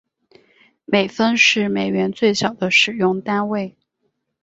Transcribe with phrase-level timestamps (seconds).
[0.85, 3.77] 美分是美元最小的使用单位。